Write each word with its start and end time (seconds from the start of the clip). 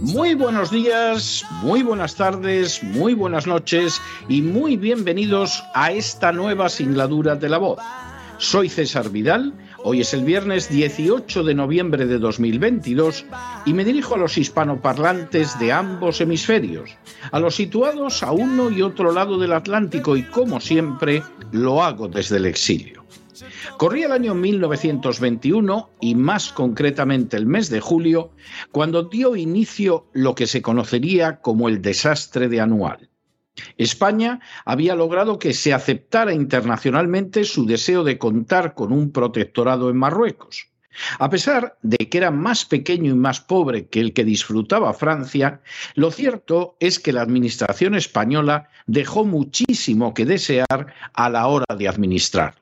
Muy 0.00 0.34
buenos 0.34 0.70
días, 0.70 1.44
muy 1.60 1.82
buenas 1.82 2.14
tardes, 2.14 2.84
muy 2.84 3.14
buenas 3.14 3.48
noches 3.48 4.00
y 4.28 4.42
muy 4.42 4.76
bienvenidos 4.76 5.64
a 5.74 5.90
esta 5.90 6.30
nueva 6.30 6.68
singladura 6.68 7.34
de 7.34 7.48
la 7.48 7.58
voz. 7.58 7.80
Soy 8.38 8.68
César 8.68 9.10
Vidal, 9.10 9.54
hoy 9.82 10.02
es 10.02 10.14
el 10.14 10.22
viernes 10.22 10.68
18 10.68 11.42
de 11.42 11.54
noviembre 11.54 12.06
de 12.06 12.20
2022 12.20 13.24
y 13.64 13.74
me 13.74 13.84
dirijo 13.84 14.14
a 14.14 14.18
los 14.18 14.38
hispanoparlantes 14.38 15.58
de 15.58 15.72
ambos 15.72 16.20
hemisferios, 16.20 16.96
a 17.32 17.40
los 17.40 17.56
situados 17.56 18.22
a 18.22 18.30
uno 18.30 18.70
y 18.70 18.82
otro 18.82 19.10
lado 19.10 19.36
del 19.36 19.52
Atlántico 19.52 20.16
y 20.16 20.22
como 20.22 20.60
siempre 20.60 21.24
lo 21.50 21.82
hago 21.82 22.06
desde 22.06 22.36
el 22.36 22.46
exilio. 22.46 22.95
Corría 23.76 24.06
el 24.06 24.12
año 24.12 24.34
1921 24.34 25.90
y 26.00 26.14
más 26.14 26.52
concretamente 26.52 27.36
el 27.36 27.46
mes 27.46 27.68
de 27.70 27.80
julio, 27.80 28.30
cuando 28.72 29.02
dio 29.02 29.36
inicio 29.36 30.06
lo 30.12 30.34
que 30.34 30.46
se 30.46 30.62
conocería 30.62 31.40
como 31.40 31.68
el 31.68 31.82
desastre 31.82 32.48
de 32.48 32.60
Anual. 32.60 33.08
España 33.78 34.40
había 34.64 34.94
logrado 34.94 35.38
que 35.38 35.54
se 35.54 35.72
aceptara 35.72 36.32
internacionalmente 36.32 37.44
su 37.44 37.66
deseo 37.66 38.04
de 38.04 38.18
contar 38.18 38.74
con 38.74 38.92
un 38.92 39.12
protectorado 39.12 39.88
en 39.90 39.96
Marruecos. 39.96 40.68
A 41.18 41.28
pesar 41.28 41.76
de 41.82 41.98
que 42.08 42.18
era 42.18 42.30
más 42.30 42.64
pequeño 42.64 43.12
y 43.12 43.16
más 43.16 43.40
pobre 43.40 43.86
que 43.86 44.00
el 44.00 44.12
que 44.12 44.24
disfrutaba 44.24 44.94
Francia, 44.94 45.60
lo 45.94 46.10
cierto 46.10 46.76
es 46.80 46.98
que 46.98 47.12
la 47.12 47.22
administración 47.22 47.94
española 47.94 48.70
dejó 48.86 49.24
muchísimo 49.24 50.14
que 50.14 50.24
desear 50.24 50.94
a 51.12 51.28
la 51.28 51.46
hora 51.48 51.76
de 51.76 51.88
administrar. 51.88 52.54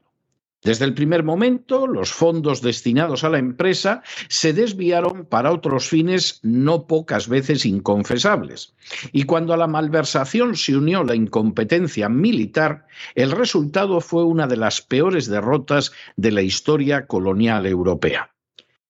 Desde 0.64 0.86
el 0.86 0.94
primer 0.94 1.25
momento, 1.25 1.86
los 1.86 2.10
fondos 2.10 2.62
destinados 2.62 3.22
a 3.22 3.28
la 3.28 3.36
empresa 3.36 4.02
se 4.28 4.54
desviaron 4.54 5.26
para 5.26 5.52
otros 5.52 5.86
fines 5.86 6.41
no 6.42 6.86
pocas 6.86 7.28
veces 7.28 7.66
inconfesables. 7.66 8.74
Y 9.12 9.24
cuando 9.24 9.53
a 9.53 9.58
la 9.58 9.66
malversación 9.66 10.56
se 10.56 10.74
unió 10.74 11.04
la 11.04 11.14
incompetencia 11.14 12.08
militar, 12.08 12.86
el 13.14 13.32
resultado 13.32 14.00
fue 14.00 14.24
una 14.24 14.47
de 14.47 14.56
las 14.56 14.80
peores 14.80 15.26
derrotas 15.26 15.92
de 16.16 16.32
la 16.32 16.41
historia 16.41 17.06
colonial 17.06 17.66
europea. 17.66 18.30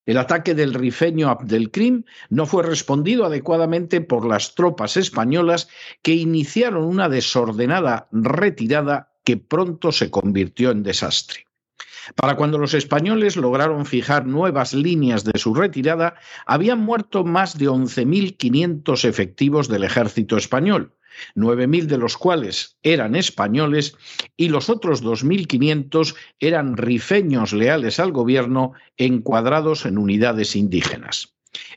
El 0.06 0.18
ataque 0.18 0.54
del 0.54 0.74
rifeño 0.74 1.28
Abdelkrim 1.28 2.04
no 2.30 2.46
fue 2.46 2.62
respondido 2.62 3.24
adecuadamente 3.24 4.00
por 4.00 4.28
las 4.28 4.54
tropas 4.54 4.96
españolas 4.96 5.68
que 6.02 6.12
iniciaron 6.14 6.84
una 6.84 7.08
desordenada 7.08 8.06
retirada 8.12 9.10
que 9.24 9.38
pronto 9.38 9.90
se 9.90 10.08
convirtió 10.10 10.70
en 10.70 10.84
desastre. 10.84 11.43
Para 12.14 12.36
cuando 12.36 12.58
los 12.58 12.74
españoles 12.74 13.36
lograron 13.36 13.86
fijar 13.86 14.26
nuevas 14.26 14.74
líneas 14.74 15.24
de 15.24 15.38
su 15.38 15.54
retirada, 15.54 16.14
habían 16.46 16.80
muerto 16.80 17.24
más 17.24 17.58
de 17.58 17.68
11.500 17.68 19.04
efectivos 19.04 19.68
del 19.68 19.84
ejército 19.84 20.36
español, 20.36 20.92
9.000 21.36 21.86
de 21.86 21.98
los 21.98 22.16
cuales 22.16 22.76
eran 22.82 23.14
españoles 23.16 23.96
y 24.36 24.48
los 24.48 24.68
otros 24.68 25.02
2.500 25.02 26.14
eran 26.40 26.76
rifeños 26.76 27.52
leales 27.52 28.00
al 28.00 28.12
gobierno 28.12 28.72
encuadrados 28.96 29.86
en 29.86 29.98
unidades 29.98 30.56
indígenas. 30.56 31.34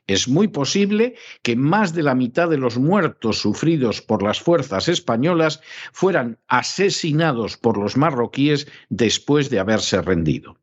Es 0.07 0.27
muy 0.27 0.47
posible 0.47 1.15
que 1.41 1.55
más 1.55 1.93
de 1.93 2.03
la 2.03 2.15
mitad 2.15 2.49
de 2.49 2.57
los 2.57 2.77
muertos 2.77 3.39
sufridos 3.39 4.01
por 4.01 4.23
las 4.23 4.39
fuerzas 4.39 4.87
españolas 4.87 5.61
fueran 5.91 6.39
asesinados 6.47 7.57
por 7.57 7.77
los 7.77 7.97
marroquíes 7.97 8.67
después 8.89 9.49
de 9.49 9.59
haberse 9.59 10.01
rendido. 10.01 10.57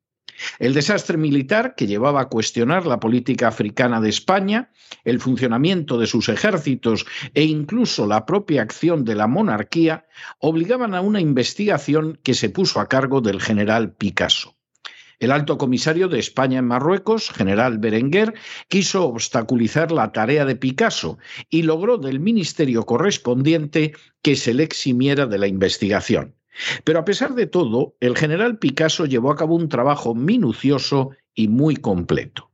El 0.59 0.75
desastre 0.75 1.17
militar, 1.17 1.75
que 1.77 1.87
llevaba 1.87 2.23
a 2.23 2.29
cuestionar 2.29 2.87
la 2.87 3.01
política 3.01 3.49
africana 3.49 4.01
de 4.01 4.09
España, 4.09 4.71
el 5.05 5.21
funcionamiento 5.21 5.99
de 5.99 6.07
sus 6.07 6.29
ejércitos 6.29 7.07
e 7.35 7.45
incluso 7.45 8.07
la 8.07 8.27
propia 8.27 8.63
acción 8.63 9.05
de 9.05 9.15
la 9.15 9.27
monarquía, 9.27 10.07
obligaban 10.41 10.95
a 10.95 11.01
una 11.01 11.21
investigación 11.21 12.19
que 12.23 12.35
se 12.35 12.51
puso 12.51 12.81
a 12.81 12.89
cargo 12.89 13.21
del 13.21 13.41
general 13.41 13.93
Picasso. 13.93 14.54
El 15.19 15.31
alto 15.31 15.59
comisario 15.59 16.09
de 16.09 16.19
España 16.19 16.59
en 16.59 16.67
Marruecos, 16.67 17.31
general 17.31 17.79
Berenguer, 17.79 18.35
quiso 18.69 19.07
obstaculizar 19.07 19.93
la 19.93 20.13
tarea 20.13 20.45
de 20.45 20.57
Picasso 20.57 21.19
y 21.51 21.63
logró 21.63 21.99
del 21.99 22.21
ministerio 22.21 22.85
correspondiente 22.85 23.93
que 24.23 24.37
se 24.37 24.55
le 24.55 24.63
eximiera 24.63 25.27
de 25.27 25.39
la 25.39 25.47
investigación. 25.47 26.35
Pero 26.85 27.01
a 27.01 27.05
pesar 27.05 27.35
de 27.35 27.47
todo, 27.47 27.97
el 28.01 28.17
general 28.17 28.59
Picasso 28.59 29.07
llevó 29.07 29.31
a 29.31 29.37
cabo 29.37 29.57
un 29.57 29.69
trabajo 29.69 30.15
minucioso 30.15 31.11
y 31.35 31.49
muy 31.49 31.77
completo. 31.77 32.51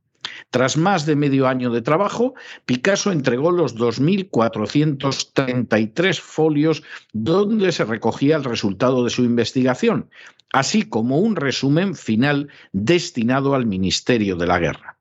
Tras 0.50 0.76
más 0.76 1.06
de 1.06 1.14
medio 1.14 1.46
año 1.46 1.70
de 1.70 1.80
trabajo, 1.80 2.34
Picasso 2.66 3.12
entregó 3.12 3.52
los 3.52 3.76
2.433 3.76 6.20
folios 6.20 6.82
donde 7.12 7.70
se 7.70 7.84
recogía 7.84 8.34
el 8.36 8.42
resultado 8.42 9.04
de 9.04 9.10
su 9.10 9.22
investigación, 9.22 10.10
así 10.52 10.82
como 10.82 11.18
un 11.18 11.36
resumen 11.36 11.94
final 11.94 12.48
destinado 12.72 13.54
al 13.54 13.66
Ministerio 13.66 14.34
de 14.34 14.48
la 14.48 14.58
Guerra. 14.58 14.96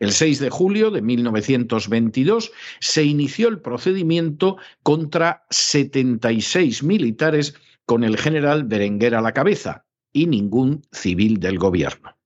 El 0.00 0.12
6 0.12 0.40
de 0.40 0.50
julio 0.50 0.90
de 0.90 1.02
1922 1.02 2.50
se 2.80 3.04
inició 3.04 3.48
el 3.48 3.60
procedimiento 3.60 4.56
contra 4.82 5.44
76 5.50 6.82
militares 6.82 7.54
con 7.84 8.02
el 8.04 8.16
general 8.16 8.64
Berenguer 8.64 9.14
a 9.14 9.20
la 9.20 9.32
cabeza 9.32 9.84
y 10.12 10.26
ningún 10.26 10.82
civil 10.92 11.40
del 11.40 11.58
gobierno. 11.58 12.17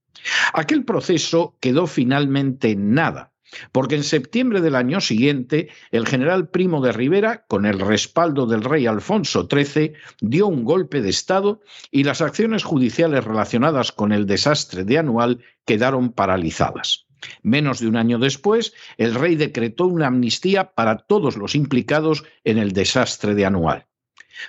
Aquel 0.53 0.85
proceso 0.85 1.57
quedó 1.61 1.87
finalmente 1.87 2.71
en 2.71 2.95
nada, 2.95 3.33
porque 3.73 3.97
en 3.97 4.05
septiembre 4.05 4.61
del 4.61 4.75
año 4.75 5.01
siguiente 5.01 5.69
el 5.91 6.07
general 6.07 6.49
Primo 6.49 6.81
de 6.81 6.93
Rivera, 6.93 7.45
con 7.49 7.67
el 7.67 7.79
respaldo 7.81 8.47
del 8.47 8.65
rey 8.65 8.87
Alfonso 8.87 9.49
XIII, 9.51 9.93
dio 10.21 10.47
un 10.47 10.65
golpe 10.65 11.03
de 11.03 11.11
Estado 11.11 11.61
y 11.91 12.05
las 12.05 12.21
acciones 12.21 12.65
judiciales 12.65 13.25
relacionadas 13.25 13.93
con 13.93 14.13
el 14.13 14.27
desastre 14.27 14.85
de 14.85 14.99
Anual 14.99 15.45
quedaron 15.65 16.13
paralizadas. 16.13 17.07
Menos 17.43 17.79
de 17.81 17.87
un 17.87 17.97
año 17.97 18.19
después, 18.19 18.75
el 18.97 19.15
rey 19.15 19.37
decretó 19.37 19.87
una 19.87 20.09
amnistía 20.09 20.73
para 20.73 20.99
todos 20.99 21.37
los 21.37 21.55
implicados 21.55 22.25
en 22.45 22.59
el 22.59 22.73
desastre 22.73 23.35
de 23.35 23.47
Anual. 23.47 23.87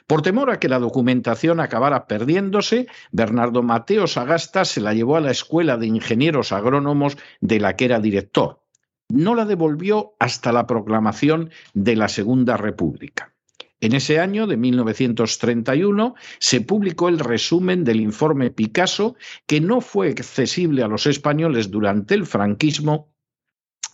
Por 0.08 0.22
temor 0.22 0.50
a 0.50 0.60
que 0.60 0.70
la 0.70 0.80
documentación 0.80 1.60
acabara 1.60 2.08
perdiéndose, 2.08 2.88
Bernardo 3.12 3.64
Mateo 3.64 4.08
Sagasta 4.08 4.66
se 4.66 4.82
la 4.82 4.94
llevó 4.94 5.18
a 5.18 5.22
la 5.22 5.32
Escuela 5.32 5.78
de 5.78 5.88
Ingenieros 5.88 6.52
Agrónomos 6.52 7.18
de 7.42 7.60
la 7.60 7.76
que 7.76 7.86
era 7.86 8.00
director. 8.00 8.62
No 9.10 9.36
la 9.36 9.46
devolvió 9.46 10.14
hasta 10.20 10.52
la 10.52 10.66
proclamación 10.66 11.52
de 11.74 11.96
la 11.96 12.08
Segunda 12.08 12.58
República. 12.58 13.34
En 13.82 13.94
ese 13.94 14.20
año 14.20 14.48
de 14.48 14.56
1931 14.56 16.16
se 16.40 16.62
publicó 16.62 17.10
el 17.10 17.20
resumen 17.20 17.84
del 17.84 18.00
informe 18.00 18.50
Picasso, 18.50 19.18
que 19.46 19.60
no 19.60 19.82
fue 19.82 20.10
accesible 20.10 20.84
a 20.84 20.88
los 20.88 21.06
españoles 21.06 21.70
durante 21.70 22.16
el 22.16 22.26
franquismo 22.26 23.14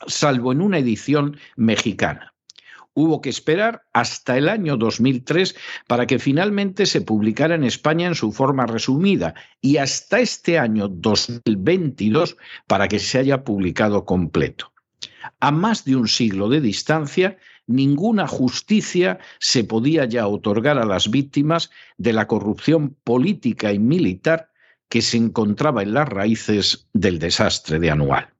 salvo 0.07 0.51
en 0.51 0.61
una 0.61 0.77
edición 0.77 1.37
mexicana. 1.55 2.33
Hubo 2.93 3.21
que 3.21 3.29
esperar 3.29 3.83
hasta 3.93 4.37
el 4.37 4.49
año 4.49 4.75
2003 4.75 5.55
para 5.87 6.07
que 6.07 6.19
finalmente 6.19 6.85
se 6.85 7.01
publicara 7.01 7.55
en 7.55 7.63
España 7.63 8.07
en 8.07 8.15
su 8.15 8.31
forma 8.31 8.65
resumida 8.65 9.35
y 9.61 9.77
hasta 9.77 10.19
este 10.19 10.59
año 10.59 10.87
2022 10.87 12.37
para 12.67 12.87
que 12.87 12.99
se 12.99 13.19
haya 13.19 13.43
publicado 13.43 14.05
completo. 14.05 14.73
A 15.39 15.51
más 15.51 15.85
de 15.85 15.95
un 15.95 16.07
siglo 16.07 16.49
de 16.49 16.61
distancia, 16.61 17.37
ninguna 17.67 18.27
justicia 18.27 19.19
se 19.39 19.63
podía 19.63 20.05
ya 20.05 20.27
otorgar 20.27 20.77
a 20.77 20.85
las 20.85 21.09
víctimas 21.09 21.69
de 21.97 22.13
la 22.13 22.27
corrupción 22.27 22.97
política 23.03 23.71
y 23.71 23.79
militar 23.79 24.49
que 24.89 25.01
se 25.01 25.17
encontraba 25.17 25.83
en 25.83 25.93
las 25.93 26.09
raíces 26.09 26.87
del 26.93 27.19
desastre 27.19 27.79
de 27.79 27.91
Anual. 27.91 28.33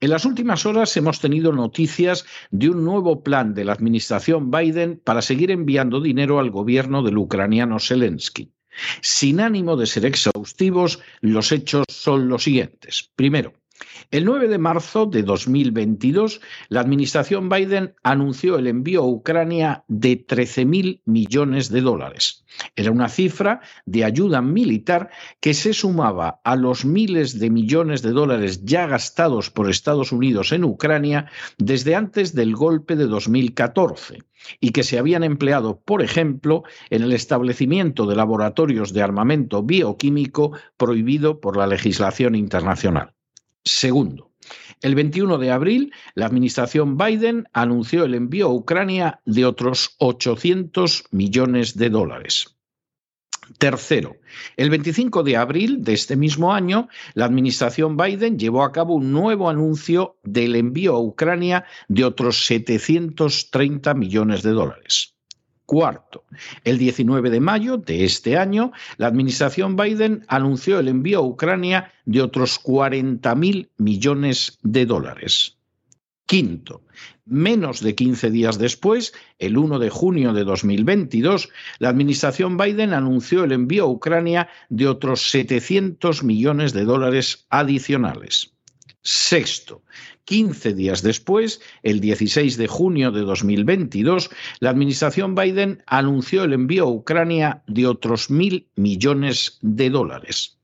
En 0.00 0.10
las 0.10 0.24
últimas 0.24 0.66
horas 0.66 0.96
hemos 0.96 1.20
tenido 1.20 1.52
noticias 1.52 2.26
de 2.50 2.70
un 2.70 2.84
nuevo 2.84 3.22
plan 3.22 3.54
de 3.54 3.64
la 3.64 3.72
administración 3.72 4.50
Biden 4.50 5.00
para 5.02 5.22
seguir 5.22 5.50
enviando 5.50 6.00
dinero 6.00 6.38
al 6.38 6.50
gobierno 6.50 7.02
del 7.02 7.18
ucraniano 7.18 7.78
Zelensky. 7.78 8.52
Sin 9.00 9.40
ánimo 9.40 9.76
de 9.76 9.86
ser 9.86 10.04
exhaustivos, 10.04 11.00
los 11.20 11.52
hechos 11.52 11.84
son 11.88 12.28
los 12.28 12.42
siguientes. 12.42 13.10
Primero, 13.14 13.52
el 14.10 14.24
9 14.24 14.46
de 14.46 14.58
marzo 14.58 15.06
de 15.06 15.24
2022, 15.24 16.40
la 16.68 16.80
administración 16.80 17.48
Biden 17.48 17.94
anunció 18.04 18.58
el 18.58 18.68
envío 18.68 19.02
a 19.02 19.08
Ucrania 19.08 19.84
de 19.88 20.24
13.000 20.24 21.00
millones 21.04 21.70
de 21.70 21.80
dólares. 21.80 22.44
Era 22.76 22.92
una 22.92 23.08
cifra 23.08 23.60
de 23.86 24.04
ayuda 24.04 24.40
militar 24.40 25.10
que 25.40 25.54
se 25.54 25.72
sumaba 25.72 26.40
a 26.44 26.54
los 26.54 26.84
miles 26.84 27.40
de 27.40 27.50
millones 27.50 28.02
de 28.02 28.10
dólares 28.10 28.64
ya 28.64 28.86
gastados 28.86 29.50
por 29.50 29.68
Estados 29.68 30.12
Unidos 30.12 30.52
en 30.52 30.62
Ucrania 30.62 31.26
desde 31.58 31.96
antes 31.96 32.34
del 32.34 32.54
golpe 32.54 32.94
de 32.94 33.06
2014 33.06 34.18
y 34.60 34.70
que 34.70 34.84
se 34.84 34.98
habían 34.98 35.24
empleado, 35.24 35.80
por 35.80 36.02
ejemplo, 36.02 36.62
en 36.90 37.02
el 37.02 37.12
establecimiento 37.12 38.06
de 38.06 38.14
laboratorios 38.14 38.92
de 38.92 39.02
armamento 39.02 39.62
bioquímico 39.62 40.52
prohibido 40.76 41.40
por 41.40 41.56
la 41.56 41.66
legislación 41.66 42.34
internacional. 42.34 43.14
Segundo, 43.64 44.30
el 44.82 44.94
21 44.94 45.38
de 45.38 45.50
abril, 45.50 45.92
la 46.14 46.26
administración 46.26 46.98
Biden 46.98 47.48
anunció 47.54 48.04
el 48.04 48.14
envío 48.14 48.48
a 48.48 48.52
Ucrania 48.52 49.20
de 49.24 49.46
otros 49.46 49.94
800 49.98 51.04
millones 51.10 51.76
de 51.78 51.88
dólares. 51.88 52.54
Tercero, 53.58 54.16
el 54.56 54.70
25 54.70 55.22
de 55.22 55.36
abril 55.36 55.84
de 55.84 55.94
este 55.94 56.16
mismo 56.16 56.52
año, 56.52 56.88
la 57.14 57.24
administración 57.24 57.96
Biden 57.96 58.38
llevó 58.38 58.64
a 58.64 58.72
cabo 58.72 58.94
un 58.94 59.12
nuevo 59.12 59.48
anuncio 59.48 60.18
del 60.22 60.56
envío 60.56 60.94
a 60.94 61.00
Ucrania 61.00 61.64
de 61.88 62.04
otros 62.04 62.44
730 62.46 63.94
millones 63.94 64.42
de 64.42 64.50
dólares. 64.50 65.13
Cuarto, 65.66 66.24
el 66.64 66.78
19 66.78 67.30
de 67.30 67.40
mayo 67.40 67.78
de 67.78 68.04
este 68.04 68.36
año, 68.36 68.72
la 68.98 69.06
administración 69.06 69.76
Biden 69.76 70.24
anunció 70.28 70.78
el 70.78 70.88
envío 70.88 71.18
a 71.18 71.22
Ucrania 71.22 71.92
de 72.04 72.20
otros 72.20 72.62
40.000 72.62 73.70
millones 73.78 74.58
de 74.62 74.84
dólares. 74.84 75.56
Quinto, 76.26 76.82
menos 77.26 77.80
de 77.80 77.94
15 77.94 78.30
días 78.30 78.58
después, 78.58 79.14
el 79.38 79.56
1 79.56 79.78
de 79.78 79.90
junio 79.90 80.32
de 80.32 80.44
2022, 80.44 81.48
la 81.78 81.88
administración 81.90 82.56
Biden 82.56 82.92
anunció 82.92 83.44
el 83.44 83.52
envío 83.52 83.84
a 83.84 83.90
Ucrania 83.90 84.48
de 84.68 84.88
otros 84.88 85.30
700 85.30 86.22
millones 86.22 86.72
de 86.72 86.84
dólares 86.84 87.46
adicionales. 87.50 88.53
Sexto, 89.04 89.82
15 90.24 90.72
días 90.72 91.02
después, 91.02 91.60
el 91.82 92.00
16 92.00 92.56
de 92.56 92.66
junio 92.66 93.12
de 93.12 93.20
2022, 93.20 94.30
la 94.60 94.70
administración 94.70 95.34
Biden 95.34 95.82
anunció 95.86 96.44
el 96.44 96.54
envío 96.54 96.84
a 96.84 96.90
Ucrania 96.90 97.62
de 97.66 97.86
otros 97.86 98.30
mil 98.30 98.66
millones 98.76 99.58
de 99.60 99.90
dólares. 99.90 100.56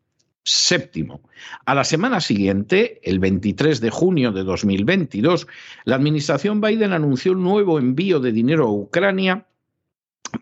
Séptimo, 0.42 1.20
a 1.66 1.75
la 1.75 1.84
semana 1.84 2.22
siguiente, 2.22 2.98
el 3.02 3.19
23 3.19 3.78
de 3.78 3.90
junio 3.90 4.32
de 4.32 4.42
2022, 4.42 5.46
la 5.84 5.96
administración 5.96 6.62
Biden 6.62 6.94
anunció 6.94 7.32
un 7.32 7.44
nuevo 7.44 7.78
envío 7.78 8.20
de 8.20 8.32
dinero 8.32 8.69
a 8.69 8.72
Ucrania 8.72 9.46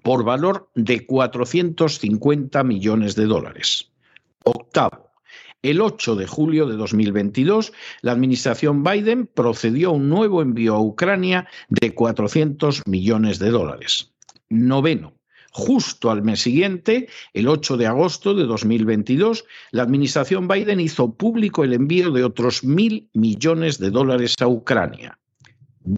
por 0.05 0.23
valor 0.23 0.71
de 0.77 1.05
450 1.05 2.63
millones 2.63 3.17
de 3.17 3.25
dólares. 3.25 3.91
Octavo, 4.45 5.08
el 5.63 5.81
8 5.81 6.17
de 6.17 6.27
julio 6.27 6.67
de 6.67 6.77
2022, 6.77 7.73
la 8.03 8.13
administración 8.13 8.83
Biden 8.85 9.27
procedió 9.27 9.91
a 9.91 9.93
un 9.93 10.09
nuevo 10.09 10.43
envío 10.43 10.75
a 10.75 10.81
Ucrania 10.81 11.49
de 11.69 11.95
400 11.95 12.83
millones 12.87 13.39
de 13.39 13.51
dólares. 13.51 14.13
Noveno. 14.49 15.15
Justo 15.51 16.11
al 16.11 16.23
mes 16.23 16.41
siguiente, 16.41 17.09
el 17.33 17.49
8 17.49 17.77
de 17.79 17.87
agosto 17.87 18.35
de 18.35 18.45
2022, 18.45 19.45
la 19.73 19.83
administración 19.83 20.47
Biden 20.47 20.79
hizo 20.79 21.15
público 21.15 21.65
el 21.65 21.73
envío 21.73 22.13
de 22.13 22.23
otros 22.23 22.63
mil 22.63 23.09
millones 23.15 23.79
de 23.79 23.91
dólares 23.91 24.35
a 24.41 24.47
Ucrania. 24.47 25.19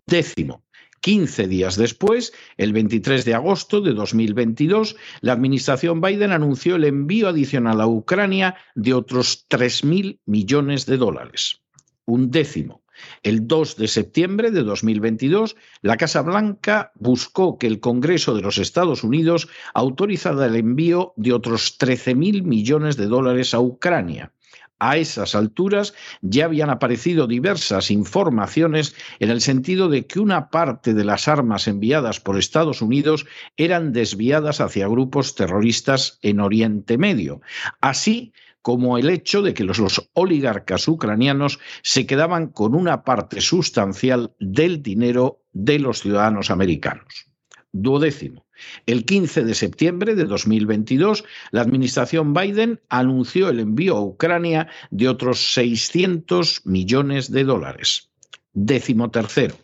Décimo. 0.06 0.62
15 1.00 1.48
días 1.48 1.76
después, 1.76 2.32
el 2.56 2.72
23 2.72 3.24
de 3.24 3.34
agosto 3.34 3.80
de 3.80 3.94
2022, 3.94 4.96
la 5.20 5.32
administración 5.32 6.00
Biden 6.00 6.32
anunció 6.32 6.76
el 6.76 6.84
envío 6.84 7.28
adicional 7.28 7.80
a 7.80 7.86
Ucrania 7.86 8.56
de 8.74 8.94
otros 8.94 9.46
3.000 9.48 10.20
millones 10.26 10.86
de 10.86 10.96
dólares. 10.98 11.62
Un 12.04 12.30
décimo. 12.30 12.82
El 13.22 13.46
2 13.46 13.76
de 13.76 13.88
septiembre 13.88 14.50
de 14.50 14.62
2022, 14.62 15.56
la 15.80 15.96
Casa 15.96 16.20
Blanca 16.20 16.92
buscó 16.96 17.56
que 17.56 17.66
el 17.66 17.80
Congreso 17.80 18.34
de 18.34 18.42
los 18.42 18.58
Estados 18.58 19.04
Unidos 19.04 19.48
autorizara 19.72 20.44
el 20.44 20.56
envío 20.56 21.14
de 21.16 21.32
otros 21.32 21.78
13.000 21.78 22.42
millones 22.42 22.98
de 22.98 23.06
dólares 23.06 23.54
a 23.54 23.60
Ucrania 23.60 24.32
a 24.80 24.96
esas 24.96 25.34
alturas 25.34 25.94
ya 26.22 26.46
habían 26.46 26.70
aparecido 26.70 27.26
diversas 27.26 27.90
informaciones 27.90 28.96
en 29.20 29.30
el 29.30 29.40
sentido 29.40 29.88
de 29.88 30.06
que 30.06 30.18
una 30.18 30.50
parte 30.50 30.94
de 30.94 31.04
las 31.04 31.28
armas 31.28 31.68
enviadas 31.68 32.18
por 32.18 32.38
Estados 32.38 32.82
Unidos 32.82 33.26
eran 33.56 33.92
desviadas 33.92 34.60
hacia 34.60 34.88
grupos 34.88 35.34
terroristas 35.34 36.18
en 36.22 36.40
Oriente 36.40 36.98
Medio, 36.98 37.40
así 37.80 38.32
como 38.62 38.98
el 38.98 39.08
hecho 39.08 39.42
de 39.42 39.54
que 39.54 39.64
los, 39.64 40.10
oligarcas 40.12 40.86
ucranianos 40.88 41.58
se 41.82 42.06
quedaban 42.06 42.48
con 42.48 42.74
una 42.74 43.04
parte 43.04 43.40
sustancial 43.40 44.34
del 44.38 44.82
dinero 44.82 45.42
de 45.52 45.78
los 45.78 46.00
ciudadanos 46.00 46.50
americanos. 46.50 47.29
Duodécimo. 47.72 48.44
El 48.86 49.04
15 49.04 49.44
de 49.44 49.54
septiembre 49.54 50.14
de 50.14 50.24
2022, 50.24 51.24
la 51.50 51.62
administración 51.62 52.34
Biden 52.34 52.80
anunció 52.88 53.48
el 53.48 53.60
envío 53.60 53.96
a 53.96 54.02
Ucrania 54.02 54.68
de 54.90 55.08
otros 55.08 55.54
600 55.54 56.66
millones 56.66 57.30
de 57.30 57.44
dólares. 57.44 58.10
Décimo 58.52 59.10
tercero. 59.10 59.56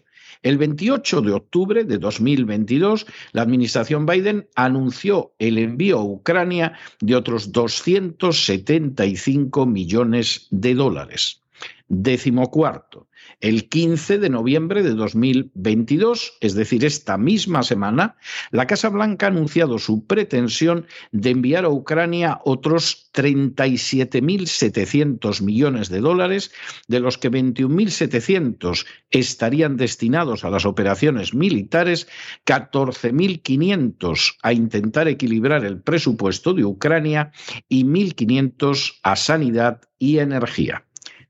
El 0.42 0.58
28 0.58 1.22
de 1.22 1.32
octubre 1.32 1.84
de 1.84 1.98
2022, 1.98 3.06
la 3.32 3.42
administración 3.42 4.06
Biden 4.06 4.48
anunció 4.54 5.32
el 5.38 5.58
envío 5.58 5.98
a 5.98 6.04
Ucrania 6.04 6.74
de 7.00 7.16
otros 7.16 7.50
275 7.50 9.66
millones 9.66 10.46
de 10.50 10.74
dólares. 10.74 11.42
Décimo 11.88 12.50
cuarto. 12.50 13.06
El 13.40 13.68
15 13.68 14.18
de 14.18 14.28
noviembre 14.28 14.82
de 14.82 14.94
2022, 14.94 16.32
es 16.40 16.54
decir, 16.54 16.84
esta 16.84 17.16
misma 17.16 17.62
semana, 17.62 18.16
la 18.50 18.66
Casa 18.66 18.88
Blanca 18.88 19.26
ha 19.26 19.28
anunciado 19.28 19.78
su 19.78 20.04
pretensión 20.04 20.86
de 21.12 21.30
enviar 21.30 21.64
a 21.64 21.68
Ucrania 21.68 22.40
otros 22.44 23.08
37.700 23.14 25.42
millones 25.42 25.88
de 25.88 26.00
dólares, 26.00 26.50
de 26.88 26.98
los 26.98 27.18
que 27.18 27.30
21.700 27.30 28.84
estarían 29.10 29.76
destinados 29.76 30.44
a 30.44 30.50
las 30.50 30.66
operaciones 30.66 31.34
militares, 31.34 32.08
14.500 32.46 34.38
a 34.42 34.52
intentar 34.52 35.06
equilibrar 35.06 35.64
el 35.64 35.80
presupuesto 35.80 36.52
de 36.52 36.64
Ucrania 36.64 37.30
y 37.68 37.84
1.500 37.84 38.94
a 39.04 39.14
sanidad 39.14 39.82
y 39.98 40.18
energía. 40.18 40.85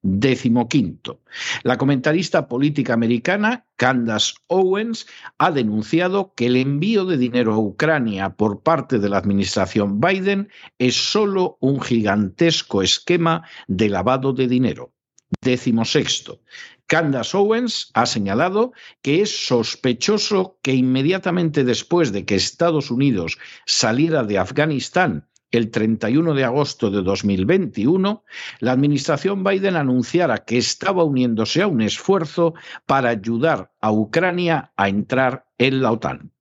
Décimo 0.09 0.69
quinto. 0.69 1.21
La 1.65 1.77
comentarista 1.77 2.47
política 2.47 2.95
americana 2.95 3.67
Candace 3.75 4.35
Owens 4.47 5.09
ha 5.37 5.51
denunciado 5.51 6.33
que 6.37 6.47
el 6.47 6.55
envío 6.55 7.07
de 7.07 7.17
dinero 7.17 7.53
a 7.53 7.59
Ucrania 7.59 8.37
por 8.37 8.63
parte 8.63 9.01
de 9.01 9.09
la 9.09 9.19
administración 9.19 10.01
Biden 10.01 10.49
es 10.79 10.95
solo 10.95 11.59
un 11.61 11.81
gigantesco 11.81 12.83
esquema 12.83 13.49
de 13.67 13.89
lavado 13.89 14.33
de 14.33 14.47
dinero. 14.47 14.93
Décimo 15.41 15.85
sexto. 15.85 16.41
Candace 16.87 17.37
Owens 17.37 17.91
ha 17.95 18.07
señalado 18.07 18.73
que 19.03 19.23
es 19.23 19.47
sospechoso 19.49 20.61
que 20.63 20.73
inmediatamente 20.73 21.65
después 21.65 22.13
de 22.13 22.25
que 22.25 22.37
Estados 22.37 22.93
Unidos 22.93 23.39
saliera 23.67 24.23
de 24.23 24.39
Afganistán 24.39 25.27
el 25.57 25.71
31 25.71 26.35
de 26.35 26.45
agosto 26.45 26.91
de 26.91 27.03
2021, 27.03 28.25
la 28.61 28.73
administración 28.73 29.45
Biden 29.45 29.77
anunciara 29.77 30.39
que 30.39 30.59
estaba 30.59 31.05
uniéndose 31.05 31.63
a 31.63 31.67
un 31.67 31.81
esfuerzo 31.81 32.55
para 32.87 33.11
ayudar 33.11 33.73
a 33.81 33.93
Ucrania 33.93 34.73
a 34.77 34.89
entrar 34.89 35.47
en 35.59 35.83
la 35.83 35.93
OTAN. 35.93 36.33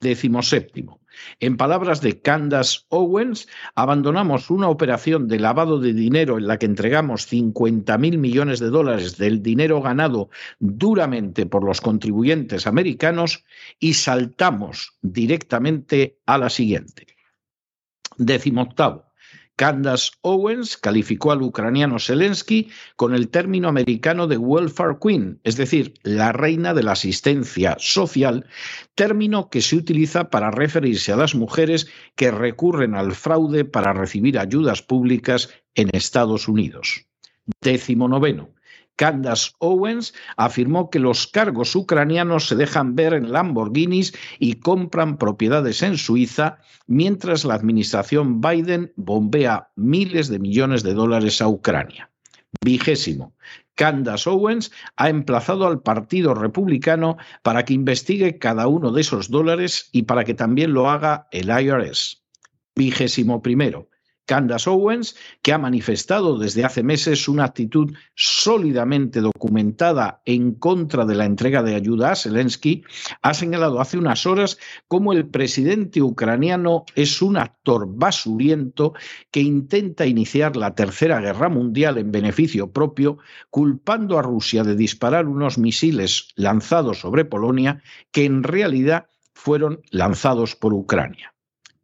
Décimo 0.00 0.42
séptimo. 0.42 1.00
En 1.40 1.56
palabras 1.56 2.00
de 2.00 2.20
Candace 2.20 2.80
Owens, 2.88 3.48
abandonamos 3.74 4.50
una 4.50 4.68
operación 4.68 5.28
de 5.28 5.38
lavado 5.38 5.78
de 5.78 5.92
dinero 5.92 6.38
en 6.38 6.46
la 6.46 6.58
que 6.58 6.66
entregamos 6.66 7.26
50 7.26 7.96
mil 7.98 8.18
millones 8.18 8.60
de 8.60 8.70
dólares 8.70 9.16
del 9.16 9.42
dinero 9.42 9.80
ganado 9.80 10.28
duramente 10.58 11.46
por 11.46 11.64
los 11.64 11.80
contribuyentes 11.80 12.66
americanos 12.66 13.44
y 13.78 13.94
saltamos 13.94 14.96
directamente 15.02 16.18
a 16.26 16.38
la 16.38 16.50
siguiente. 16.50 17.13
Décimo 18.18 18.62
octavo. 18.62 19.04
Candace 19.56 20.10
Owens 20.22 20.76
calificó 20.76 21.30
al 21.30 21.42
ucraniano 21.42 22.00
Zelensky 22.00 22.70
con 22.96 23.14
el 23.14 23.28
término 23.28 23.68
americano 23.68 24.26
de 24.26 24.36
welfare 24.36 24.96
queen, 25.00 25.40
es 25.44 25.56
decir, 25.56 25.94
la 26.02 26.32
reina 26.32 26.74
de 26.74 26.82
la 26.82 26.92
asistencia 26.92 27.76
social, 27.78 28.46
término 28.96 29.50
que 29.50 29.60
se 29.60 29.76
utiliza 29.76 30.28
para 30.28 30.50
referirse 30.50 31.12
a 31.12 31.16
las 31.16 31.36
mujeres 31.36 31.86
que 32.16 32.32
recurren 32.32 32.96
al 32.96 33.12
fraude 33.12 33.64
para 33.64 33.92
recibir 33.92 34.38
ayudas 34.40 34.82
públicas 34.82 35.50
en 35.76 35.90
Estados 35.92 36.48
Unidos. 36.48 37.06
Décimo 37.60 38.08
noveno. 38.08 38.53
Candace 38.96 39.50
Owens 39.58 40.14
afirmó 40.36 40.90
que 40.90 40.98
los 40.98 41.26
cargos 41.26 41.74
ucranianos 41.74 42.46
se 42.46 42.56
dejan 42.56 42.94
ver 42.94 43.14
en 43.14 43.32
Lamborghinis 43.32 44.14
y 44.38 44.54
compran 44.54 45.18
propiedades 45.18 45.82
en 45.82 45.98
Suiza, 45.98 46.58
mientras 46.86 47.44
la 47.44 47.54
administración 47.54 48.40
Biden 48.40 48.92
bombea 48.96 49.70
miles 49.76 50.28
de 50.28 50.38
millones 50.38 50.82
de 50.82 50.94
dólares 50.94 51.42
a 51.42 51.48
Ucrania. 51.48 52.10
Vigésimo. 52.64 53.34
Candace 53.74 54.30
Owens 54.30 54.70
ha 54.96 55.08
emplazado 55.08 55.66
al 55.66 55.82
Partido 55.82 56.34
Republicano 56.34 57.16
para 57.42 57.64
que 57.64 57.74
investigue 57.74 58.38
cada 58.38 58.68
uno 58.68 58.92
de 58.92 59.00
esos 59.00 59.28
dólares 59.30 59.88
y 59.90 60.02
para 60.02 60.24
que 60.24 60.34
también 60.34 60.72
lo 60.72 60.88
haga 60.88 61.26
el 61.32 61.48
IRS. 61.48 62.22
Vigésimo 62.76 63.42
primero. 63.42 63.88
Candace 64.26 64.70
Owens, 64.70 65.16
que 65.42 65.52
ha 65.52 65.58
manifestado 65.58 66.38
desde 66.38 66.64
hace 66.64 66.82
meses 66.82 67.28
una 67.28 67.44
actitud 67.44 67.92
sólidamente 68.14 69.20
documentada 69.20 70.22
en 70.24 70.54
contra 70.54 71.04
de 71.04 71.14
la 71.14 71.26
entrega 71.26 71.62
de 71.62 71.74
ayuda 71.74 72.12
a 72.12 72.16
Zelensky, 72.16 72.84
ha 73.22 73.34
señalado 73.34 73.80
hace 73.80 73.98
unas 73.98 74.26
horas 74.26 74.58
cómo 74.88 75.12
el 75.12 75.26
presidente 75.28 76.00
ucraniano 76.00 76.84
es 76.94 77.20
un 77.20 77.36
actor 77.36 77.86
basuriento 77.88 78.94
que 79.30 79.40
intenta 79.40 80.06
iniciar 80.06 80.56
la 80.56 80.74
Tercera 80.74 81.20
Guerra 81.20 81.48
Mundial 81.48 81.98
en 81.98 82.10
beneficio 82.10 82.70
propio, 82.70 83.18
culpando 83.50 84.18
a 84.18 84.22
Rusia 84.22 84.64
de 84.64 84.76
disparar 84.76 85.26
unos 85.28 85.58
misiles 85.58 86.28
lanzados 86.36 87.00
sobre 87.00 87.24
Polonia 87.24 87.82
que 88.10 88.24
en 88.24 88.42
realidad 88.42 89.06
fueron 89.34 89.82
lanzados 89.90 90.56
por 90.56 90.72
Ucrania 90.72 91.33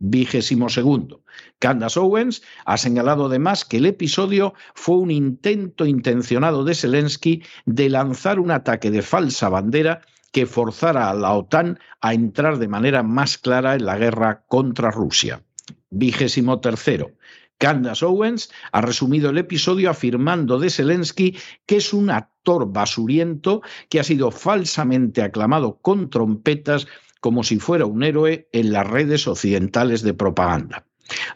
vigésimo 0.00 0.68
segundo. 0.68 1.22
Candace 1.60 2.00
Owens 2.00 2.42
ha 2.64 2.76
señalado 2.76 3.26
además 3.26 3.64
que 3.64 3.76
el 3.76 3.86
episodio 3.86 4.54
fue 4.74 4.96
un 4.96 5.10
intento 5.10 5.86
intencionado 5.86 6.64
de 6.64 6.74
Zelensky 6.74 7.44
de 7.66 7.88
lanzar 7.88 8.40
un 8.40 8.50
ataque 8.50 8.90
de 8.90 9.02
falsa 9.02 9.48
bandera 9.48 10.00
que 10.32 10.46
forzara 10.46 11.10
a 11.10 11.14
la 11.14 11.32
OTAN 11.34 11.78
a 12.00 12.14
entrar 12.14 12.58
de 12.58 12.68
manera 12.68 13.02
más 13.02 13.38
clara 13.38 13.74
en 13.74 13.84
la 13.84 13.96
guerra 13.96 14.42
contra 14.48 14.90
Rusia. 14.90 15.42
Vigésimo 15.90 16.60
tercero. 16.60 17.12
Candace 17.58 18.06
Owens 18.06 18.50
ha 18.72 18.80
resumido 18.80 19.30
el 19.30 19.38
episodio 19.38 19.90
afirmando 19.90 20.58
de 20.58 20.70
Zelensky 20.70 21.36
que 21.66 21.76
es 21.76 21.92
un 21.92 22.08
actor 22.08 22.72
basuriento 22.72 23.60
que 23.90 24.00
ha 24.00 24.04
sido 24.04 24.30
falsamente 24.30 25.20
aclamado 25.20 25.78
con 25.82 26.08
trompetas 26.08 26.86
como 27.20 27.44
si 27.44 27.58
fuera 27.58 27.86
un 27.86 28.02
héroe 28.02 28.48
en 28.52 28.72
las 28.72 28.86
redes 28.86 29.28
occidentales 29.28 30.02
de 30.02 30.14
propaganda. 30.14 30.86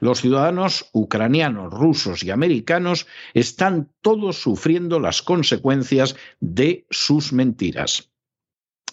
Los 0.00 0.20
ciudadanos 0.20 0.88
ucranianos, 0.92 1.72
rusos 1.72 2.22
y 2.22 2.30
americanos 2.30 3.06
están 3.34 3.90
todos 4.00 4.36
sufriendo 4.36 5.00
las 5.00 5.22
consecuencias 5.22 6.16
de 6.40 6.86
sus 6.90 7.32
mentiras. 7.32 8.10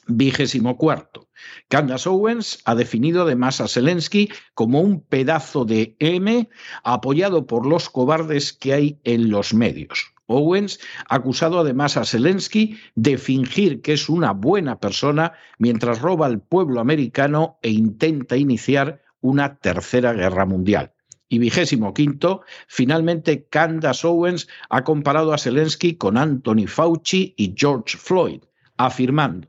Vigésimo 0.07 0.77
cuarto. 0.77 1.29
Candace 1.69 2.09
Owens 2.09 2.59
ha 2.65 2.75
definido 2.75 3.23
además 3.23 3.61
a 3.61 3.67
Zelensky 3.67 4.29
como 4.53 4.81
un 4.81 5.01
pedazo 5.01 5.63
de 5.63 5.95
M 5.99 6.49
apoyado 6.83 7.45
por 7.45 7.65
los 7.65 7.89
cobardes 7.89 8.51
que 8.51 8.73
hay 8.73 8.99
en 9.03 9.29
los 9.29 9.53
medios. 9.53 10.13
Owens 10.35 10.79
ha 11.07 11.15
acusado 11.15 11.59
además 11.59 11.97
a 11.97 12.05
Zelensky 12.05 12.77
de 12.95 13.17
fingir 13.17 13.81
que 13.81 13.93
es 13.93 14.09
una 14.09 14.33
buena 14.33 14.79
persona 14.79 15.33
mientras 15.57 16.01
roba 16.01 16.25
al 16.25 16.41
pueblo 16.41 16.79
americano 16.79 17.59
e 17.61 17.69
intenta 17.69 18.37
iniciar 18.37 19.01
una 19.21 19.57
tercera 19.57 20.13
guerra 20.13 20.45
mundial. 20.45 20.93
Y 21.29 21.39
vigésimo 21.39 21.93
quinto, 21.93 22.41
finalmente 22.67 23.47
Candace 23.49 24.05
Owens 24.05 24.47
ha 24.69 24.83
comparado 24.83 25.33
a 25.33 25.37
Zelensky 25.37 25.95
con 25.95 26.17
Anthony 26.17 26.67
Fauci 26.67 27.33
y 27.37 27.53
George 27.55 27.97
Floyd, 27.97 28.41
afirmando, 28.75 29.47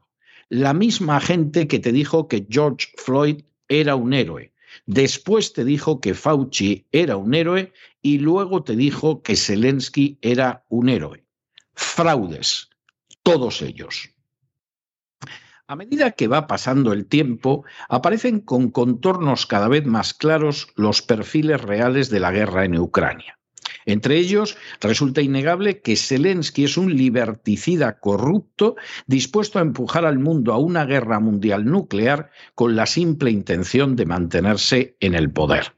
la 0.49 0.75
misma 0.75 1.19
gente 1.19 1.67
que 1.67 1.79
te 1.79 1.93
dijo 1.93 2.29
que 2.29 2.47
George 2.49 2.89
Floyd 2.99 3.43
era 3.69 3.97
un 3.97 4.13
héroe, 4.13 4.52
Después 4.87 5.53
te 5.53 5.65
dijo 5.65 6.01
que 6.01 6.15
Fauci 6.15 6.87
era 6.93 7.17
un 7.17 7.35
héroe 7.35 7.73
y 8.01 8.19
luego 8.19 8.65
te 8.65 8.77
dijo 8.77 9.23
que 9.23 9.37
Zelensky 9.37 10.19
era 10.23 10.65
un 10.69 10.89
héroe. 10.89 11.25
Fraudes, 11.75 12.71
todos 13.23 13.63
ellos. 13.63 14.11
A 15.67 15.77
medida 15.77 16.11
que 16.11 16.29
va 16.29 16.47
pasando 16.47 16.93
el 16.93 17.07
tiempo, 17.07 17.65
aparecen 17.89 18.41
con 18.41 18.71
contornos 18.71 19.47
cada 19.47 19.69
vez 19.69 19.87
más 19.87 20.13
claros 20.13 20.69
los 20.77 21.01
perfiles 21.01 21.61
reales 21.61 22.11
de 22.11 22.21
la 22.21 22.33
guerra 22.33 22.65
en 22.65 22.79
Ucrania. 22.79 23.39
Entre 23.87 24.17
ellos, 24.17 24.57
resulta 24.81 25.23
innegable 25.23 25.81
que 25.81 25.97
Zelensky 25.97 26.65
es 26.65 26.77
un 26.77 26.97
liberticida 26.97 27.99
corrupto 27.99 28.77
dispuesto 29.07 29.59
a 29.59 29.63
empujar 29.63 30.05
al 30.05 30.19
mundo 30.19 30.53
a 30.53 30.59
una 30.59 30.85
guerra 30.85 31.21
mundial 31.21 31.65
nuclear 31.65 32.31
con 32.55 32.77
la 32.77 32.87
simple 32.87 33.31
intención 33.31 33.97
de 33.97 34.07
mantenerse 34.07 34.97
en 35.01 35.15
el 35.15 35.31
poder. 35.31 35.75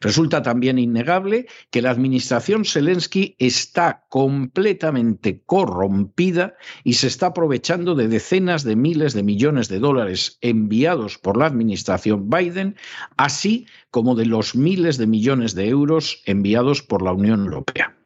Resulta 0.00 0.42
también 0.42 0.78
innegable 0.78 1.46
que 1.70 1.82
la 1.82 1.90
administración 1.90 2.64
Zelensky 2.64 3.36
está 3.38 4.04
completamente 4.08 5.42
corrompida 5.44 6.54
y 6.84 6.94
se 6.94 7.06
está 7.06 7.26
aprovechando 7.26 7.94
de 7.94 8.08
decenas 8.08 8.64
de 8.64 8.76
miles 8.76 9.14
de 9.14 9.22
millones 9.22 9.68
de 9.68 9.78
dólares 9.78 10.38
enviados 10.40 11.18
por 11.18 11.36
la 11.36 11.46
administración 11.46 12.30
Biden, 12.30 12.76
así 13.16 13.66
como 13.90 14.14
de 14.14 14.26
los 14.26 14.54
miles 14.54 14.98
de 14.98 15.06
millones 15.06 15.54
de 15.54 15.68
euros 15.68 16.22
enviados 16.26 16.82
por 16.82 17.02
la 17.02 17.12
Unión 17.12 17.44
Europea. 17.44 17.99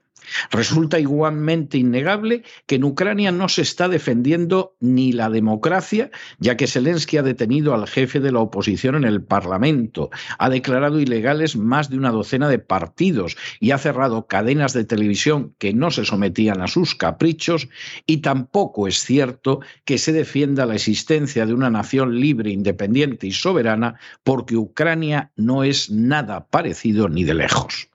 Resulta 0.51 0.99
igualmente 0.99 1.79
innegable 1.79 2.43
que 2.67 2.77
en 2.77 2.85
Ucrania 2.85 3.33
no 3.33 3.49
se 3.49 3.63
está 3.63 3.89
defendiendo 3.89 4.77
ni 4.81 5.13
la 5.13 5.31
democracia, 5.31 6.11
ya 6.39 6.57
que 6.57 6.67
Zelensky 6.67 7.17
ha 7.19 7.23
detenido 7.23 7.75
al 7.75 7.87
jefe 7.87 8.21
de 8.21 8.33
la 8.33 8.41
oposición 8.41 8.95
en 8.97 9.05
el 9.05 9.23
Parlamento, 9.23 10.11
ha 10.39 10.49
declarado 10.49 11.01
ilegales 11.01 11.57
más 11.57 11.91
de 11.91 11.99
una 11.99 12.11
docena 12.11 12.49
de 12.49 12.59
partidos 12.59 13.37
y 13.61 13.71
ha 13.71 13.79
cerrado 13.79 14.27
cadenas 14.27 14.73
de 14.73 14.85
televisión 14.85 15.55
que 15.59 15.73
no 15.73 15.91
se 15.91 16.05
sometían 16.05 16.61
a 16.61 16.69
sus 16.69 16.95
caprichos, 16.95 17.69
y 18.07 18.19
tampoco 18.19 18.89
es 18.89 18.99
cierto 19.05 19.61
que 19.85 19.99
se 19.99 20.13
defienda 20.13 20.67
la 20.67 20.75
existencia 20.75 21.47
de 21.47 21.55
una 21.55 21.71
nación 21.71 22.21
libre, 22.21 22.51
independiente 22.51 23.27
y 23.27 23.33
soberana, 23.33 23.99
porque 24.23 24.57
Ucrania 24.57 25.33
no 25.37 25.65
es 25.65 25.91
nada 25.91 26.47
parecido 26.47 27.09
ni 27.09 27.25
de 27.25 27.35
lejos. 27.35 27.89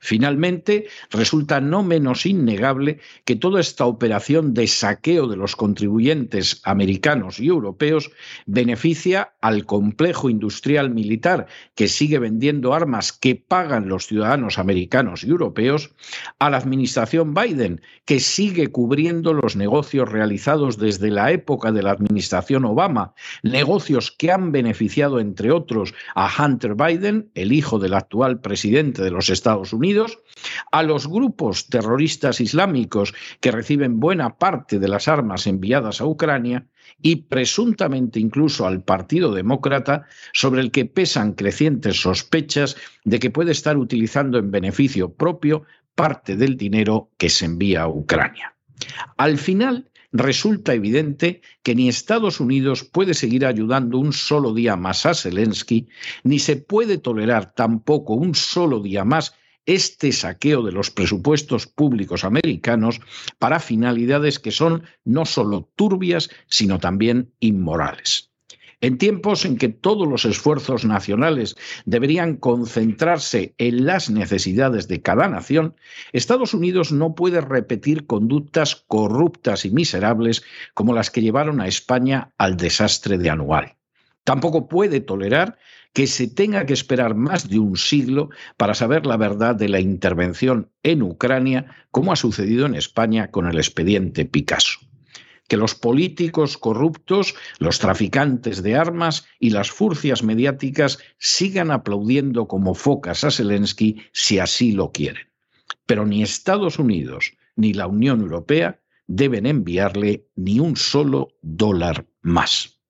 Finalmente, 0.00 0.86
resulta 1.10 1.60
no 1.60 1.82
menos 1.82 2.26
innegable 2.26 2.98
que 3.24 3.36
toda 3.36 3.60
esta 3.60 3.86
operación 3.86 4.54
de 4.54 4.66
saqueo 4.66 5.26
de 5.26 5.36
los 5.36 5.56
contribuyentes 5.56 6.60
americanos 6.64 7.40
y 7.40 7.48
europeos 7.48 8.10
beneficia 8.46 9.32
al 9.40 9.66
complejo 9.66 10.30
industrial 10.30 10.90
militar 10.90 11.46
que 11.74 11.88
sigue 11.88 12.18
vendiendo 12.18 12.74
armas 12.74 13.12
que 13.12 13.36
pagan 13.36 13.88
los 13.88 14.06
ciudadanos 14.06 14.58
americanos 14.58 15.24
y 15.24 15.30
europeos, 15.30 15.90
a 16.38 16.50
la 16.50 16.58
administración 16.58 17.34
Biden 17.34 17.80
que 18.04 18.20
sigue 18.20 18.68
cubriendo 18.68 19.32
los 19.32 19.56
negocios 19.56 20.10
realizados 20.10 20.78
desde 20.78 21.10
la 21.10 21.30
época 21.30 21.72
de 21.72 21.82
la 21.82 21.92
administración 21.92 22.64
Obama, 22.64 23.14
negocios 23.42 24.10
que 24.10 24.30
han 24.30 24.52
beneficiado, 24.52 25.20
entre 25.20 25.50
otros, 25.50 25.94
a 26.14 26.28
Hunter 26.38 26.74
Biden, 26.74 27.30
el 27.34 27.52
hijo 27.52 27.78
del 27.78 27.94
actual 27.94 28.40
presidente 28.40 29.02
de 29.02 29.10
los 29.10 29.30
Estados 29.30 29.71
Unidos, 29.72 30.18
a 30.70 30.82
los 30.82 31.06
grupos 31.06 31.68
terroristas 31.68 32.40
islámicos 32.40 33.14
que 33.40 33.50
reciben 33.50 34.00
buena 34.00 34.38
parte 34.38 34.78
de 34.78 34.88
las 34.88 35.08
armas 35.08 35.46
enviadas 35.46 36.00
a 36.00 36.06
Ucrania 36.06 36.66
y 37.00 37.16
presuntamente 37.16 38.20
incluso 38.20 38.66
al 38.66 38.82
Partido 38.82 39.32
Demócrata, 39.32 40.06
sobre 40.32 40.60
el 40.60 40.70
que 40.70 40.84
pesan 40.84 41.32
crecientes 41.32 42.00
sospechas 42.00 42.76
de 43.04 43.18
que 43.18 43.30
puede 43.30 43.52
estar 43.52 43.76
utilizando 43.76 44.38
en 44.38 44.50
beneficio 44.50 45.12
propio 45.12 45.64
parte 45.94 46.36
del 46.36 46.56
dinero 46.56 47.10
que 47.18 47.28
se 47.28 47.44
envía 47.44 47.82
a 47.82 47.88
Ucrania. 47.88 48.54
Al 49.16 49.38
final, 49.38 49.90
resulta 50.12 50.74
evidente 50.74 51.40
que 51.62 51.74
ni 51.74 51.88
Estados 51.88 52.40
Unidos 52.40 52.84
puede 52.84 53.14
seguir 53.14 53.46
ayudando 53.46 53.98
un 53.98 54.12
solo 54.12 54.52
día 54.52 54.76
más 54.76 55.06
a 55.06 55.14
Zelensky, 55.14 55.88
ni 56.22 56.38
se 56.38 56.56
puede 56.56 56.98
tolerar 56.98 57.54
tampoco 57.54 58.14
un 58.14 58.34
solo 58.34 58.80
día 58.80 59.04
más 59.04 59.34
este 59.66 60.12
saqueo 60.12 60.62
de 60.62 60.72
los 60.72 60.90
presupuestos 60.90 61.66
públicos 61.66 62.24
americanos 62.24 63.00
para 63.38 63.60
finalidades 63.60 64.38
que 64.38 64.50
son 64.50 64.84
no 65.04 65.24
solo 65.24 65.68
turbias, 65.76 66.30
sino 66.48 66.78
también 66.78 67.32
inmorales. 67.40 68.32
En 68.82 68.98
tiempos 68.98 69.44
en 69.44 69.58
que 69.58 69.68
todos 69.68 70.08
los 70.08 70.24
esfuerzos 70.24 70.84
nacionales 70.84 71.54
deberían 71.84 72.36
concentrarse 72.36 73.54
en 73.58 73.86
las 73.86 74.10
necesidades 74.10 74.88
de 74.88 75.00
cada 75.00 75.28
nación, 75.28 75.76
Estados 76.12 76.52
Unidos 76.52 76.90
no 76.90 77.14
puede 77.14 77.40
repetir 77.40 78.06
conductas 78.06 78.84
corruptas 78.88 79.64
y 79.64 79.70
miserables 79.70 80.42
como 80.74 80.94
las 80.94 81.12
que 81.12 81.22
llevaron 81.22 81.60
a 81.60 81.68
España 81.68 82.32
al 82.38 82.56
desastre 82.56 83.18
de 83.18 83.30
anual. 83.30 83.76
Tampoco 84.24 84.68
puede 84.68 85.00
tolerar 85.00 85.58
que 85.92 86.06
se 86.06 86.28
tenga 86.28 86.64
que 86.64 86.72
esperar 86.72 87.14
más 87.14 87.48
de 87.48 87.58
un 87.58 87.76
siglo 87.76 88.30
para 88.56 88.74
saber 88.74 89.04
la 89.04 89.16
verdad 89.16 89.54
de 89.56 89.68
la 89.68 89.80
intervención 89.80 90.70
en 90.82 91.02
Ucrania, 91.02 91.66
como 91.90 92.12
ha 92.12 92.16
sucedido 92.16 92.66
en 92.66 92.74
España 92.74 93.30
con 93.30 93.46
el 93.46 93.56
expediente 93.56 94.24
Picasso. 94.24 94.78
Que 95.48 95.56
los 95.56 95.74
políticos 95.74 96.56
corruptos, 96.56 97.34
los 97.58 97.78
traficantes 97.78 98.62
de 98.62 98.76
armas 98.76 99.26
y 99.38 99.50
las 99.50 99.70
furcias 99.70 100.22
mediáticas 100.22 100.98
sigan 101.18 101.70
aplaudiendo 101.70 102.46
como 102.46 102.74
focas 102.74 103.24
a 103.24 103.30
Zelensky 103.30 104.02
si 104.12 104.38
así 104.38 104.72
lo 104.72 104.92
quieren. 104.92 105.26
Pero 105.84 106.06
ni 106.06 106.22
Estados 106.22 106.78
Unidos 106.78 107.36
ni 107.56 107.74
la 107.74 107.86
Unión 107.86 108.20
Europea 108.20 108.80
deben 109.06 109.46
enviarle 109.46 110.26
ni 110.36 110.58
un 110.58 110.76
solo 110.76 111.28
dólar 111.42 112.06
más. 112.22 112.81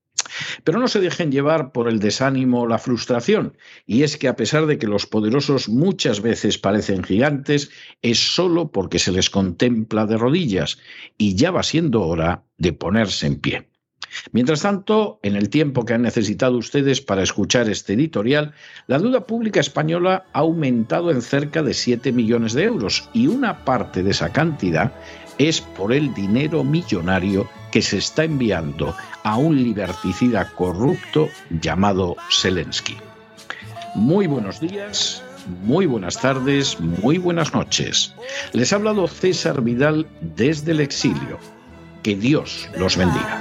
Pero 0.65 0.79
no 0.79 0.89
se 0.89 1.01
dejen 1.01 1.33
llevar 1.33 1.73
por 1.73 1.89
el 1.89 1.99
desánimo 1.99 2.63
o 2.63 2.67
la 2.67 2.79
frustración, 2.79 3.57
y 3.87 4.03
es 4.03 4.17
que 4.17 4.29
a 4.29 4.37
pesar 4.37 4.67
de 4.67 4.79
que 4.79 4.87
los 4.87 5.07
poderosos 5.07 5.69
muchas 5.69 6.21
veces 6.21 6.59
parecen 6.59 7.03
gigantes, 7.03 7.71
es 8.03 8.19
solo 8.35 8.71
porque 8.71 8.99
se 8.99 9.13
les 9.13 9.31
contempla 9.31 10.07
de 10.07 10.19
rodillas, 10.19 10.79
y 11.19 11.35
ya 11.35 11.51
va 11.51 11.63
siendo 11.63 12.03
hora 12.03 12.45
de 12.59 12.73
ponerse 12.73 13.27
en 13.27 13.41
pie. 13.41 13.69
Mientras 14.33 14.63
tanto, 14.63 15.21
en 15.23 15.37
el 15.37 15.49
tiempo 15.49 15.85
que 15.85 15.95
han 15.95 16.03
necesitado 16.03 16.59
ustedes 16.59 17.01
para 17.01 17.23
escuchar 17.23 17.69
este 17.69 17.95
editorial, 17.95 18.53
la 18.87 18.99
deuda 18.99 19.27
pública 19.27 19.61
española 19.61 20.27
ha 20.33 20.41
aumentado 20.41 21.11
en 21.11 21.23
cerca 21.23 21.63
de 21.63 21.75
7 21.75 22.13
millones 22.13 22.53
de 22.53 22.65
euros. 22.65 23.09
Y 23.13 23.27
una 23.29 23.65
parte 23.65 24.03
de 24.03 24.11
esa 24.11 24.33
cantidad 24.33 24.93
es 25.39 25.61
por 25.61 25.93
el 25.93 26.13
dinero 26.15 26.63
millonario 26.63 27.49
que 27.73 27.83
se 27.83 27.99
está 27.99 28.23
enviando 28.23 28.95
a 29.25 29.37
un 29.37 29.57
liberticida 29.57 30.49
corrupto 30.51 31.29
llamado 31.51 32.17
Zelensky. 32.31 32.97
Muy 33.95 34.27
buenos 34.27 34.61
días, 34.61 35.25
muy 35.65 35.87
buenas 35.87 36.21
tardes, 36.21 36.79
muy 36.79 37.19
buenas 37.19 37.53
noches. 37.53 38.15
Les 38.53 38.73
ha 38.73 38.77
hablado 38.77 39.09
César 39.09 39.63
Vidal 39.63 40.07
desde 40.21 40.73
el 40.73 40.81
exilio. 40.81 41.39
Que 42.03 42.15
Dios 42.15 42.69
los 42.77 42.97
bendiga. 42.97 43.41